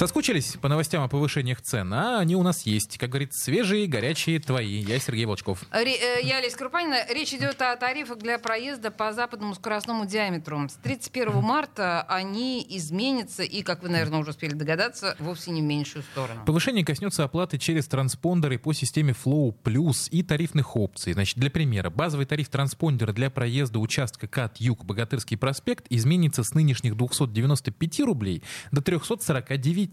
Соскучились 0.00 0.56
по 0.58 0.68
новостям 0.70 1.02
о 1.02 1.08
повышениях 1.08 1.60
цен? 1.60 1.92
А 1.92 2.20
они 2.20 2.34
у 2.34 2.42
нас 2.42 2.62
есть. 2.62 2.96
Как 2.96 3.10
говорится, 3.10 3.38
свежие, 3.38 3.86
горячие, 3.86 4.40
твои. 4.40 4.80
Я 4.80 4.98
Сергей 4.98 5.26
Волчков. 5.26 5.62
Ре- 5.70 5.94
э, 5.94 6.22
Я 6.22 6.38
Олеся 6.38 6.56
Крупанина. 6.56 7.04
Речь 7.10 7.34
идет 7.34 7.60
о 7.60 7.76
тарифах 7.76 8.16
для 8.16 8.38
проезда 8.38 8.90
по 8.90 9.12
западному 9.12 9.54
скоростному 9.54 10.06
диаметру. 10.06 10.66
С 10.70 10.76
31 10.76 11.42
марта 11.42 12.00
они 12.08 12.64
изменятся 12.66 13.42
и, 13.42 13.60
как 13.60 13.82
вы, 13.82 13.90
наверное, 13.90 14.20
уже 14.20 14.30
успели 14.30 14.54
догадаться, 14.54 15.16
вовсе 15.18 15.50
не 15.50 15.60
в 15.60 15.64
меньшую 15.64 16.02
сторону. 16.02 16.46
Повышение 16.46 16.82
коснется 16.82 17.24
оплаты 17.24 17.58
через 17.58 17.86
транспондеры 17.86 18.58
по 18.58 18.72
системе 18.72 19.12
Flow 19.22 19.54
Plus 19.62 20.08
и 20.10 20.22
тарифных 20.22 20.76
опций. 20.76 21.12
Значит, 21.12 21.36
для 21.36 21.50
примера, 21.50 21.90
базовый 21.90 22.24
тариф 22.24 22.48
транспондера 22.48 23.12
для 23.12 23.28
проезда 23.28 23.78
участка 23.78 24.26
КАТ-Юг 24.28 24.82
Богатырский 24.82 25.36
проспект 25.36 25.84
изменится 25.90 26.42
с 26.42 26.54
нынешних 26.54 26.96
295 26.96 28.00
рублей 28.00 28.42
до 28.72 28.80
349, 28.80 29.89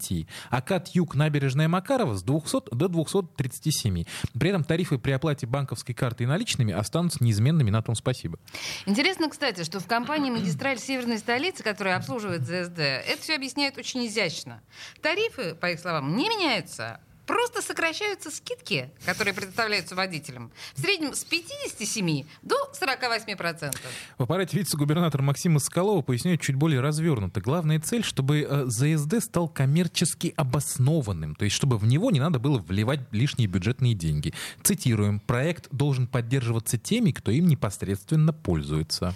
а 0.50 0.60
КАТ-Юг 0.60 1.14
Набережная 1.14 1.68
Макарова 1.68 2.14
с 2.14 2.22
200 2.22 2.74
до 2.74 2.88
237. 2.88 4.04
При 4.38 4.50
этом 4.50 4.64
тарифы 4.64 4.98
при 4.98 5.12
оплате 5.12 5.46
банковской 5.46 5.94
картой 5.94 6.26
и 6.26 6.28
наличными 6.28 6.72
останутся 6.72 7.22
неизменными, 7.22 7.70
на 7.70 7.82
том 7.82 7.94
спасибо. 7.94 8.38
Интересно, 8.86 9.28
кстати, 9.28 9.64
что 9.64 9.80
в 9.80 9.86
компании 9.86 10.30
«Магистраль 10.30 10.78
Северной 10.78 11.18
столицы», 11.18 11.62
которая 11.62 11.96
обслуживает 11.96 12.42
ЗСД, 12.42 12.78
это 12.78 13.20
все 13.20 13.34
объясняют 13.34 13.76
очень 13.78 14.06
изящно. 14.06 14.62
Тарифы, 15.02 15.54
по 15.54 15.70
их 15.70 15.80
словам, 15.80 16.16
не 16.16 16.28
меняются, 16.28 17.00
Просто 17.28 17.60
сокращаются 17.60 18.30
скидки, 18.30 18.90
которые 19.04 19.34
предоставляются 19.34 19.94
водителям. 19.94 20.50
В 20.74 20.80
среднем 20.80 21.14
с 21.14 21.24
57 21.24 22.24
до 22.40 22.56
48%. 22.80 23.76
В 24.16 24.22
аппарате 24.22 24.56
вице-губернатора 24.56 25.22
Максима 25.22 25.58
Скалова 25.58 26.00
поясняют 26.00 26.40
чуть 26.40 26.56
более 26.56 26.80
развернуто. 26.80 27.42
Главная 27.42 27.80
цель, 27.80 28.02
чтобы 28.02 28.46
э, 28.48 28.64
ЗСД 28.68 29.22
стал 29.22 29.50
коммерчески 29.50 30.32
обоснованным, 30.38 31.34
то 31.34 31.44
есть 31.44 31.54
чтобы 31.54 31.76
в 31.76 31.84
него 31.84 32.10
не 32.10 32.18
надо 32.18 32.38
было 32.38 32.60
вливать 32.60 33.00
лишние 33.10 33.46
бюджетные 33.46 33.92
деньги. 33.92 34.32
Цитируем, 34.62 35.20
проект 35.20 35.68
должен 35.70 36.06
поддерживаться 36.06 36.78
теми, 36.78 37.10
кто 37.10 37.30
им 37.30 37.46
непосредственно 37.46 38.32
пользуется. 38.32 39.14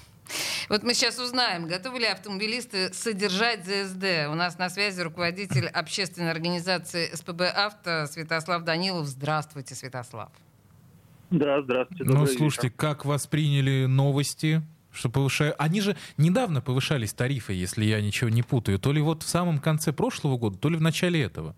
Вот 0.69 0.83
мы 0.83 0.95
сейчас 0.95 1.19
узнаем, 1.19 1.67
готовы 1.67 1.98
ли 2.01 2.06
автомобилисты 2.06 2.92
содержать 2.95 3.65
ЗСД. 3.65 4.28
У 4.31 4.34
нас 4.34 4.59
на 4.59 4.70
связи 4.70 5.01
руководитель 5.01 5.67
общественной 5.67 6.31
организации 6.31 7.11
СПБ 7.15 7.42
«Авто» 7.55 8.06
Святослав 8.06 8.65
Данилов. 8.65 9.06
Здравствуйте, 9.06 9.75
Святослав. 9.75 10.31
Да, 11.31 11.62
здравствуйте. 11.62 12.05
Ну, 12.05 12.27
слушайте, 12.27 12.69
вечер. 12.69 12.77
как 12.77 13.05
восприняли 13.05 13.87
новости? 13.87 14.62
Что 14.93 15.09
повышают? 15.09 15.56
Они 15.59 15.81
же 15.81 15.97
недавно 16.19 16.61
повышались 16.61 17.15
тарифы, 17.15 17.55
если 17.55 17.84
я 17.84 18.00
ничего 18.03 18.28
не 18.28 18.43
путаю. 18.43 18.78
То 18.78 18.93
ли 18.93 19.00
вот 19.00 19.23
в 19.23 19.28
самом 19.28 19.59
конце 19.59 19.93
прошлого 19.93 20.37
года, 20.37 20.59
то 20.59 20.69
ли 20.69 20.77
в 20.77 20.83
начале 20.83 21.23
этого. 21.23 21.56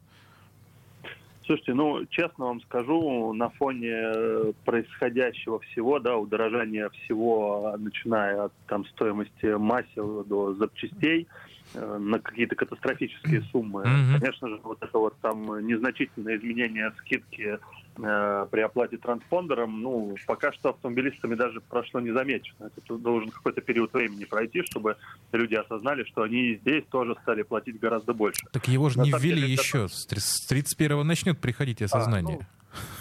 Слушайте, 1.46 1.74
ну, 1.74 2.06
честно 2.06 2.46
вам 2.46 2.60
скажу, 2.62 3.32
на 3.34 3.50
фоне 3.50 3.90
э, 3.92 4.52
происходящего 4.64 5.60
всего, 5.60 5.98
да, 5.98 6.16
удорожания 6.16 6.88
всего, 6.88 7.74
начиная 7.78 8.44
от 8.44 8.52
там 8.66 8.86
стоимости 8.86 9.46
масел 9.58 10.24
до 10.24 10.54
запчастей, 10.54 11.28
э, 11.74 11.98
на 11.98 12.18
какие-то 12.18 12.56
катастрофические 12.56 13.42
суммы. 13.52 13.82
Мгм. 13.82 14.20
Конечно 14.20 14.48
же, 14.48 14.60
вот 14.62 14.78
это 14.80 14.98
вот 14.98 15.16
там 15.20 15.66
незначительное 15.66 16.38
изменение 16.38 16.90
скидки 17.00 17.58
при 17.96 18.60
оплате 18.60 18.96
транспондером, 18.98 19.80
ну, 19.82 20.16
пока 20.26 20.52
что 20.52 20.70
автомобилистами 20.70 21.34
даже 21.34 21.60
прошло 21.60 22.00
незамечено. 22.00 22.70
Это 22.76 22.96
должен 22.98 23.30
какой-то 23.30 23.60
период 23.60 23.92
времени 23.92 24.24
пройти, 24.24 24.62
чтобы 24.64 24.96
люди 25.32 25.54
осознали, 25.54 26.04
что 26.04 26.22
они 26.22 26.56
здесь 26.60 26.84
тоже 26.90 27.14
стали 27.22 27.42
платить 27.42 27.78
гораздо 27.78 28.12
больше. 28.12 28.46
Так 28.52 28.66
его 28.68 28.88
же 28.90 28.98
На 28.98 29.02
не 29.04 29.10
ввели 29.10 29.40
деле, 29.42 29.54
это 29.54 29.62
еще. 29.62 29.88
С 29.88 30.06
три- 30.06 30.20
С 30.20 30.46
31-го 30.50 31.04
начнет 31.04 31.40
приходить 31.40 31.82
осознание. 31.82 32.38
ну, 32.40 32.46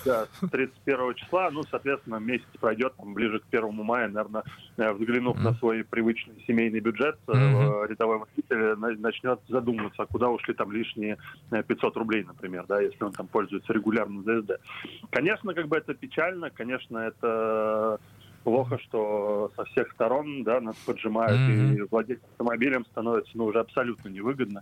Да, 0.06 0.26
с 0.26 0.50
31 0.50 1.14
числа, 1.16 1.50
ну, 1.52 1.64
соответственно, 1.72 2.18
месяц 2.18 2.46
пройдет, 2.60 2.94
там, 2.98 3.14
ближе 3.14 3.40
к 3.40 3.44
1 3.50 3.72
мая, 3.84 4.10
наверное, 4.10 4.44
э, 4.78 4.92
взглянув 4.92 5.38
на 5.42 5.54
свой 5.54 5.84
привычный 5.86 6.44
семейный 6.46 6.82
бюджет, 6.82 7.18
э, 7.30 7.32
Мгм. 7.32 7.86
рядовой 7.90 8.18
водитель 8.20 8.76
на- 8.78 8.98
начнет 9.00 9.40
задумываться, 9.48 10.04
а 10.04 10.06
куда 10.06 10.30
ушли 10.30 10.54
там 10.54 10.72
лишние 10.74 11.18
э, 11.52 11.64
500 11.64 11.96
рублей, 11.98 12.24
например, 12.24 12.66
да, 12.68 12.82
если 12.82 13.02
он 13.04 13.14
там 13.14 13.28
пользуется 13.28 13.72
регулярно 13.72 14.22
ЗСД. 14.24 14.60
Конечно, 15.12 15.54
как 15.54 15.68
бы 15.68 15.78
это 15.78 15.94
печально, 15.94 16.50
конечно, 16.50 16.98
это 16.98 17.93
плохо, 18.44 18.78
что 18.80 19.52
со 19.56 19.64
всех 19.66 19.92
сторон, 19.94 20.44
да, 20.44 20.60
нас 20.62 20.76
поджимают, 20.86 21.42
Мгм. 21.42 21.74
и 21.76 21.82
владеть 21.90 22.20
автомобилем 22.32 22.86
становится, 22.86 23.32
ну, 23.36 23.46
уже 23.46 23.60
абсолютно 23.60 24.10
невыгодно. 24.10 24.62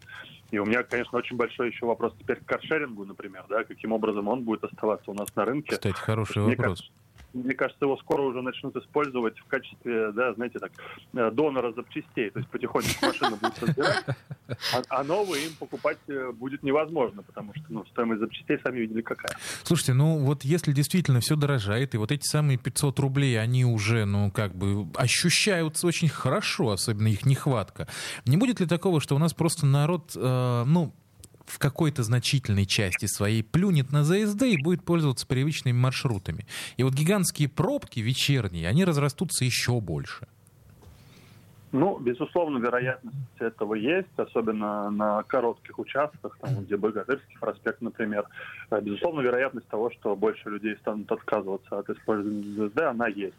И 0.51 0.59
у 0.59 0.65
меня, 0.65 0.83
конечно, 0.83 1.17
очень 1.17 1.37
большой 1.37 1.69
еще 1.69 1.85
вопрос 1.85 2.13
теперь 2.19 2.37
к 2.37 2.45
каршерингу, 2.45 3.05
например, 3.05 3.45
да, 3.49 3.63
каким 3.63 3.91
образом 3.91 4.27
он 4.27 4.43
будет 4.43 4.63
оставаться 4.63 5.11
у 5.11 5.13
нас 5.13 5.33
на 5.35 5.45
рынке. 5.45 5.71
Кстати, 5.75 5.95
хороший 5.95 6.41
Мне 6.41 6.55
вопрос. 6.55 6.79
кажется, 6.79 6.91
мне 7.33 7.53
кажется, 7.53 7.85
его 7.85 7.95
скоро 7.97 8.23
уже 8.23 8.41
начнут 8.41 8.75
использовать 8.75 9.39
в 9.39 9.45
качестве, 9.45 10.11
да, 10.11 10.33
знаете, 10.33 10.59
так, 10.59 10.71
э, 11.13 11.31
донора 11.31 11.71
запчастей. 11.71 12.29
То 12.29 12.39
есть 12.39 12.51
потихонечку 12.51 13.05
машина 13.05 13.37
будет 13.37 13.57
разбирать, 13.63 14.05
а, 14.73 14.81
а 14.89 15.03
новые 15.03 15.47
им 15.47 15.53
покупать 15.56 15.97
э, 16.07 16.31
будет 16.31 16.63
невозможно, 16.63 17.23
потому 17.23 17.53
что 17.56 17.66
ну, 17.69 17.85
стоимость 17.85 18.22
запчастей 18.22 18.57
сами 18.63 18.79
видели 18.79 19.01
какая. 19.01 19.38
Слушайте, 19.63 19.94
ну 19.94 20.19
вот 20.19 20.44
если 20.44 20.72
действительно 20.72 21.19
все 21.19 21.35
дорожает, 21.35 21.94
и 21.95 21.97
вот 21.97 22.12
эти 22.12 22.25
самые 22.25 22.57
500 22.57 23.00
рублей, 23.00 23.40
они 23.40 23.66
уже, 23.66 24.06
ну, 24.06 24.31
как 24.31 24.56
бы 24.56 24.88
ощущаются 24.95 25.88
очень 25.88 26.09
хорошо, 26.09 26.72
особенно 26.72 27.07
их 27.07 27.25
нехватка. 27.25 27.88
Не 28.25 28.38
будет 28.38 28.59
ли 28.59 28.66
такого, 28.66 29.01
что 29.01 29.16
у 29.16 29.19
нас 29.19 29.34
просто 29.34 29.66
народ, 29.66 30.11
э, 30.16 30.63
ну, 30.66 30.94
в 31.45 31.59
какой-то 31.59 32.03
значительной 32.03 32.66
части 32.66 33.06
своей 33.07 33.44
плюнет 33.44 33.91
на 33.91 34.03
ЗСД 34.03 34.44
и 34.44 34.61
будет 34.61 34.84
пользоваться 34.85 35.28
привычными 35.28 35.78
маршрутами. 35.78 36.47
И 36.78 36.84
вот 36.84 36.94
гигантские 36.94 37.50
пробки 37.50 38.00
вечерние, 38.00 38.67
они 38.67 38.85
разрастутся 38.85 39.44
еще 39.44 39.79
больше. 39.81 40.28
Ну, 41.71 41.97
безусловно, 41.99 42.57
вероятность 42.57 43.15
этого 43.39 43.75
есть, 43.75 44.09
особенно 44.17 44.89
на 44.89 45.23
коротких 45.23 45.79
участках, 45.79 46.37
там, 46.41 46.63
где 46.65 46.75
Богатырский 46.75 47.37
проспект, 47.39 47.81
например. 47.81 48.25
Э, 48.69 48.81
Безусловно, 48.81 49.21
вероятность 49.21 49.67
того, 49.69 49.89
что 49.91 50.15
больше 50.15 50.49
людей 50.49 50.75
станут 50.77 51.09
отказываться 51.11 51.79
от 51.79 51.89
использования 51.89 52.67
ЗСД, 52.67 52.81
она 52.81 53.07
есть. 53.07 53.37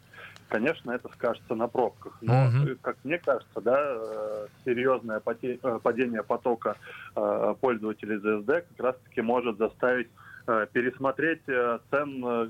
Конечно, 0.49 0.91
это 0.91 1.09
скажется 1.09 1.53
на 1.53 1.67
пробках, 1.67 2.17
но, 2.21 2.49
э, 2.67 2.75
как 2.81 2.97
мне 3.03 3.19
кажется, 3.19 3.61
да, 3.61 3.79
э, 3.79 4.47
серьезное 4.65 5.19
падение 5.19 6.23
потока 6.23 6.75
пользователей 7.61 8.17
ЗСД 8.17 8.67
как 8.75 8.85
раз-таки 8.85 9.21
может 9.21 9.57
заставить 9.57 10.09
пересмотреть 10.45 11.41
э, 11.47 11.79
цен 11.89 12.23
э, 12.25 12.47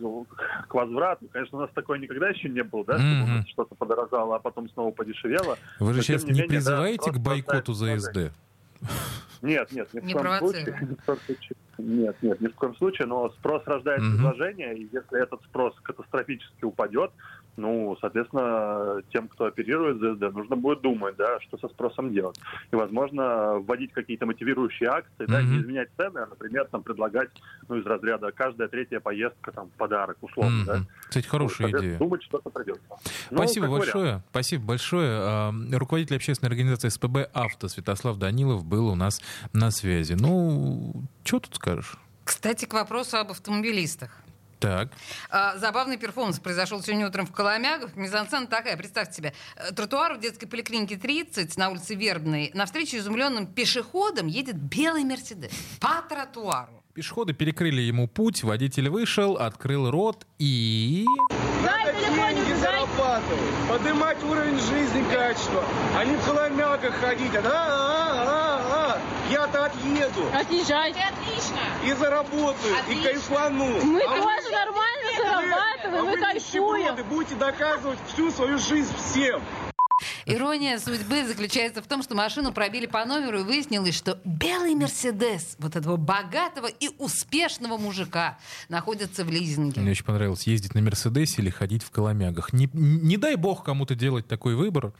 к 0.67 0.73
возврату. 0.73 1.27
Конечно, 1.31 1.59
у 1.59 1.61
нас 1.61 1.69
такое 1.73 1.99
никогда 1.99 2.29
еще 2.29 2.49
не 2.49 2.63
было, 2.63 2.83
да, 2.85 2.97
чтобы 2.97 3.23
у 3.23 3.27
нас 3.27 3.37
Мгм. 3.39 3.47
что-то 3.47 3.75
подорожало, 3.75 4.35
а 4.35 4.39
потом 4.39 4.69
снова 4.69 4.91
подешевело. 4.91 5.57
Вы 5.79 5.93
же 5.93 5.97
Но, 5.97 6.03
сейчас 6.03 6.23
не, 6.23 6.31
не 6.31 6.41
менее, 6.41 6.47
да, 6.47 6.53
призываете 6.55 6.97
просто 6.97 7.19
к 7.19 7.23
бойкоту 7.23 7.71
оставить 7.73 8.01
ЗСД? 8.01 8.31
Нет, 9.41 9.71
нет, 9.73 9.93
ни 9.93 9.99
в 9.99 10.03
Не 10.05 10.13
коем 10.13 10.37
случае. 10.37 10.77
Ни 10.81 10.95
в 10.95 11.03
коем 11.05 11.19
случае. 11.25 11.55
Нет, 11.77 12.15
нет, 12.21 12.41
ни 12.41 12.47
в 12.47 12.55
коем 12.55 12.75
случае. 12.77 13.07
Но 13.07 13.29
спрос 13.31 13.63
рождает 13.65 14.01
Мгм. 14.01 14.15
предложение, 14.15 14.77
и 14.77 14.89
если 14.91 15.21
этот 15.21 15.43
спрос 15.43 15.75
катастрофически 15.83 16.63
упадет, 16.63 17.11
ну, 17.55 17.95
соответственно, 18.01 19.01
тем, 19.11 19.27
кто 19.27 19.45
оперирует 19.45 19.97
ЗСД, 19.97 20.33
нужно 20.33 20.55
будет 20.55 20.81
думать, 20.81 21.15
да, 21.17 21.39
что 21.41 21.57
со 21.57 21.67
спросом 21.69 22.11
делать. 22.13 22.39
И, 22.71 22.75
возможно, 22.75 23.59
вводить 23.59 23.93
какие-то 23.93 24.25
мотивирующие 24.25 24.89
акции, 24.89 25.25
да, 25.27 25.41
Мгм. 25.41 25.51
не 25.53 25.61
изменять 25.61 25.89
цены, 25.97 26.19
а, 26.19 26.25
например, 26.25 26.67
там 26.71 26.83
предлагать, 26.83 27.29
ну, 27.67 27.77
из 27.77 27.85
разряда 27.85 28.31
каждая 28.31 28.67
третья 28.67 28.99
поездка, 28.99 29.51
там, 29.51 29.69
подарок, 29.77 30.17
условно, 30.21 30.65
да. 30.65 30.75
Мгм. 30.77 30.87
Кстати, 31.09 31.27
хорошая 31.27 31.57
Соответственно, 31.69 31.89
идея. 31.89 31.99
Думать 31.99 32.23
что-то 32.23 32.49
придется. 32.49 32.81
Ну, 33.31 33.37
Спасибо 33.37 33.63
вариант. 33.65 33.77
большое. 33.79 34.23
Спасибо 34.31 34.65
большое. 34.65 35.09
А, 35.21 35.53
Руководитель 35.73 36.15
общественной 36.15 36.49
организации 36.49 36.89
СПБ 36.89 37.29
«Авто» 37.33 37.67
Святослав 37.67 38.17
Данилов 38.17 38.65
был 38.65 38.87
у 38.87 38.95
нас 38.95 39.21
на 39.53 39.69
связи. 39.71 40.13
Ну, 40.19 40.93
что 41.23 41.39
тут 41.39 41.55
скажешь? 41.55 41.97
Кстати, 42.23 42.65
к 42.65 42.73
вопросу 42.73 43.17
об 43.17 43.31
автомобилистах. 43.31 44.17
Так. 44.63 44.87
А, 45.29 45.57
Забавный 45.57 45.97
перформанс 45.97 46.39
произошел 46.39 46.81
сегодня 46.81 47.05
утром 47.05 47.25
в 47.25 47.33
Коломягах. 47.33 47.97
Мизансцена 47.97 48.47
такая, 48.47 48.77
представьте 48.77 49.13
себе. 49.13 49.33
Э, 49.57 49.73
Тротуар 49.73 50.13
в 50.13 50.21
детской 50.21 50.45
поликлинике 50.45 50.95
30 50.95 51.57
на 51.57 51.69
улице 51.69 51.95
Вербной. 51.95 52.49
Навстречу 52.53 52.95
изумленным 52.95 53.45
пешеходам 53.45 54.27
едет 54.27 54.55
белый 54.55 55.03
Мерседес. 55.03 55.51
По 55.81 56.01
тротуару. 56.07 56.81
Пешеходы 56.93 57.33
перекрыли 57.33 57.81
ему 57.81 58.07
путь, 58.07 58.43
водитель 58.43 58.87
вышел, 58.87 59.35
открыл 59.35 59.91
рот 59.91 60.25
и... 60.39 61.05
Надо 61.61 61.91
деньги 61.99 62.53
зарабатывать, 62.53 63.39
поднимать 63.67 64.23
уровень 64.23 64.59
жизни, 64.59 65.03
качества, 65.11 65.61
а 65.97 66.05
не 66.05 66.15
в 66.15 66.21
холомяках 66.21 66.93
ходить. 67.01 67.35
А, 67.35 67.41
а, 67.43 67.49
а, 67.49 68.95
а. 68.95 69.01
Я-то 69.29 69.65
отъеду 69.65 70.29
Отъезжайте. 70.33 71.01
И 71.85 71.93
заработаю, 71.93 72.73
и 72.75 72.79
Отлично. 72.79 73.03
кайфану. 73.03 73.65
Мы 73.83 74.01
А 74.01 74.09
вы- 74.11 74.17
тоже 74.21 74.49
нормально 74.51 75.09
зарабатываем. 75.17 75.95
а 75.95 76.03
Мы 76.03 76.11
вы 76.11 76.33
нищеброды, 76.33 77.03
будете 77.03 77.35
доказывать 77.35 77.99
всю 78.13 78.31
свою 78.31 78.57
жизнь 78.57 78.93
всем. 78.97 79.41
Ирония 80.25 80.79
судьбы 80.79 81.25
заключается 81.25 81.81
в 81.81 81.87
том, 81.87 82.01
что 82.01 82.15
машину 82.15 82.51
пробили 82.53 82.85
по 82.87 83.03
номеру 83.05 83.41
и 83.41 83.43
выяснилось, 83.43 83.95
что 83.95 84.19
белый 84.23 84.73
Мерседес 84.73 85.55
вот 85.59 85.75
этого 85.75 85.97
богатого 85.97 86.67
и 86.67 86.89
успешного 86.97 87.77
мужика 87.77 88.37
находится 88.69 89.23
в 89.25 89.29
лизинге. 89.29 89.81
Мне 89.81 89.91
очень 89.91 90.05
понравилось 90.05 90.47
ездить 90.47 90.73
на 90.75 90.81
Мерседесе 90.81 91.41
или 91.41 91.49
ходить 91.49 91.83
в 91.83 91.91
Коломягах. 91.91 92.53
Не, 92.53 92.69
не 92.73 93.17
дай 93.17 93.35
бог 93.35 93.63
кому-то 93.63 93.95
делать 93.95 94.27
такой 94.27 94.55
выбор. 94.55 94.93